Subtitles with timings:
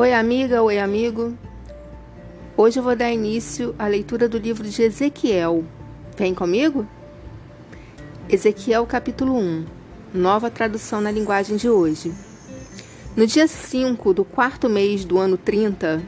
[0.00, 1.36] Oi, amiga, oi, amigo.
[2.56, 5.62] Hoje eu vou dar início à leitura do livro de Ezequiel.
[6.16, 6.86] Vem comigo?
[8.26, 9.66] Ezequiel, capítulo 1
[10.14, 12.14] nova tradução na linguagem de hoje.
[13.14, 16.02] No dia 5 do quarto mês do ano 30,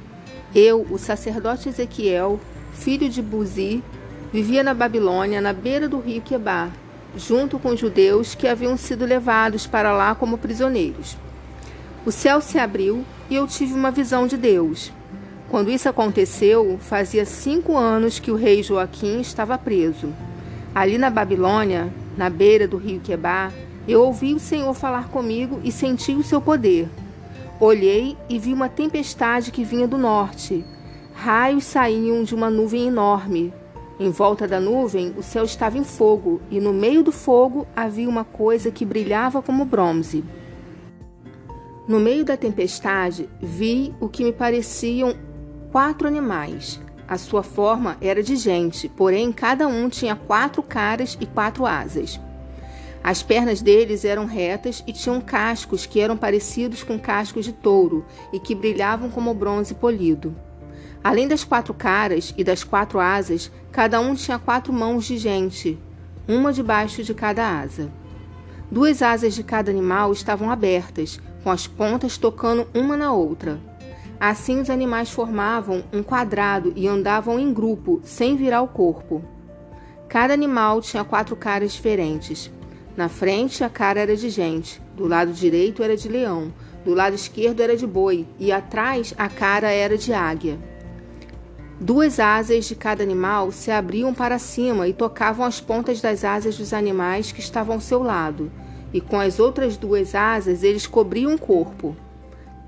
[0.54, 2.40] eu, o sacerdote Ezequiel,
[2.72, 3.84] filho de Buzi,
[4.32, 6.72] vivia na Babilônia, na beira do rio Quebar,
[7.14, 11.14] junto com os judeus que haviam sido levados para lá como prisioneiros.
[12.04, 14.93] O céu se abriu e eu tive uma visão de Deus.
[15.48, 20.12] Quando isso aconteceu, fazia cinco anos que o rei Joaquim estava preso.
[20.74, 23.52] Ali na Babilônia, na beira do rio Quebar,
[23.86, 26.88] eu ouvi o Senhor falar comigo e senti o seu poder.
[27.60, 30.64] Olhei e vi uma tempestade que vinha do norte.
[31.14, 33.55] Raios saíam de uma nuvem enorme.
[34.00, 38.08] Em volta da nuvem, o céu estava em fogo, e no meio do fogo havia
[38.08, 40.24] uma coisa que brilhava como bronze.
[41.86, 45.16] No meio da tempestade, vi o que me pareciam
[45.72, 46.80] quatro animais.
[47.08, 52.20] A sua forma era de gente, porém cada um tinha quatro caras e quatro asas.
[53.02, 58.06] As pernas deles eram retas e tinham cascos que eram parecidos com cascos de touro
[58.33, 60.36] e que brilhavam como bronze polido.
[61.02, 65.77] Além das quatro caras e das quatro asas, cada um tinha quatro mãos de gente,
[66.28, 67.91] uma debaixo de cada asa.
[68.72, 73.60] Duas asas de cada animal estavam abertas, com as pontas tocando uma na outra.
[74.18, 79.22] Assim, os animais formavam um quadrado e andavam em grupo, sem virar o corpo.
[80.08, 82.50] Cada animal tinha quatro caras diferentes.
[82.96, 86.50] Na frente, a cara era de gente, do lado direito era de leão,
[86.82, 90.58] do lado esquerdo era de boi e atrás a cara era de águia.
[91.80, 96.56] Duas asas de cada animal se abriam para cima e tocavam as pontas das asas
[96.56, 98.50] dos animais que estavam ao seu lado,
[98.92, 101.96] e com as outras duas asas eles cobriam o corpo.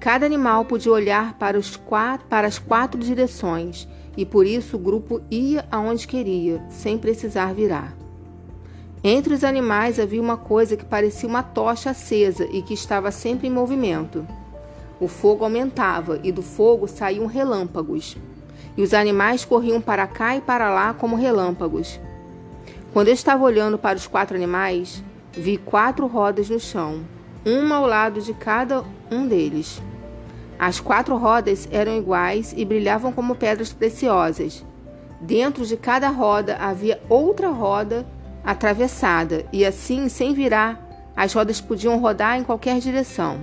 [0.00, 5.20] Cada animal podia olhar para, quatro, para as quatro direções, e por isso o grupo
[5.31, 7.97] ia aonde queria, sem precisar virar.
[9.03, 13.47] Entre os animais havia uma coisa que parecia uma tocha acesa e que estava sempre
[13.47, 14.26] em movimento.
[14.98, 18.16] O fogo aumentava e do fogo saíam relâmpagos.
[18.76, 22.00] E os animais corriam para cá e para lá como relâmpagos.
[22.92, 25.02] Quando eu estava olhando para os quatro animais,
[25.32, 27.00] vi quatro rodas no chão,
[27.44, 29.82] uma ao lado de cada um deles.
[30.58, 34.64] As quatro rodas eram iguais e brilhavam como pedras preciosas.
[35.20, 38.06] Dentro de cada roda havia outra roda
[38.44, 40.81] atravessada, e assim, sem virar,
[41.16, 43.41] as rodas podiam rodar em qualquer direção.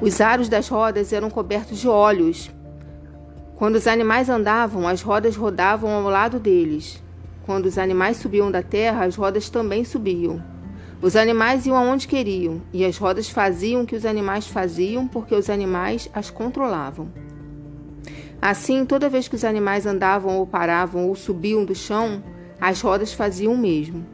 [0.00, 2.50] Os aros das rodas eram cobertos de óleos.
[3.56, 7.02] Quando os animais andavam, as rodas rodavam ao lado deles.
[7.46, 10.44] Quando os animais subiam da terra, as rodas também subiam.
[11.00, 15.34] Os animais iam aonde queriam, e as rodas faziam o que os animais faziam porque
[15.34, 17.08] os animais as controlavam.
[18.42, 22.22] Assim, toda vez que os animais andavam ou paravam ou subiam do chão,
[22.60, 24.06] as rodas faziam o mesmo.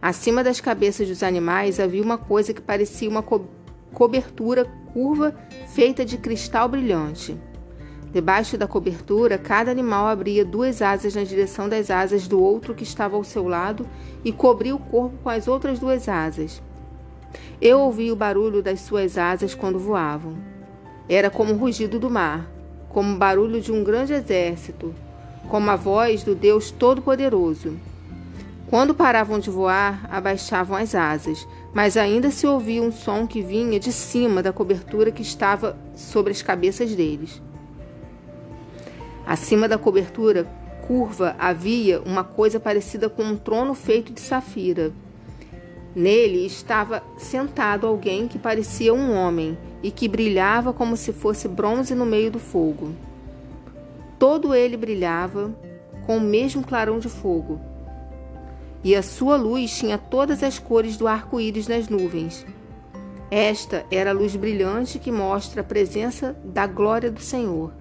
[0.00, 3.44] Acima das cabeças dos animais havia uma coisa que parecia uma co
[3.92, 5.34] cobertura curva
[5.66, 7.36] feita de cristal brilhante.
[8.12, 12.82] Debaixo da cobertura, cada animal abria duas asas na direção das asas do outro que
[12.82, 13.86] estava ao seu lado
[14.24, 16.60] e cobria o corpo com as outras duas asas.
[17.60, 20.34] Eu ouvi o barulho das suas asas quando voavam.
[21.08, 22.50] Era como o rugido do mar,
[22.88, 24.92] como o barulho de um grande exército,
[25.48, 27.76] como a voz do Deus Todo-Poderoso.
[28.68, 33.78] Quando paravam de voar, abaixavam as asas, mas ainda se ouvia um som que vinha
[33.78, 37.40] de cima da cobertura que estava sobre as cabeças deles.
[39.30, 40.44] Acima da cobertura
[40.88, 44.90] curva havia uma coisa parecida com um trono feito de safira.
[45.94, 51.94] Nele estava sentado alguém que parecia um homem e que brilhava como se fosse bronze
[51.94, 52.92] no meio do fogo.
[54.18, 55.54] Todo ele brilhava
[56.06, 57.60] com o mesmo clarão de fogo,
[58.82, 62.44] e a sua luz tinha todas as cores do arco-íris nas nuvens.
[63.30, 67.78] Esta era a luz brilhante que mostra a presença da glória do Senhor.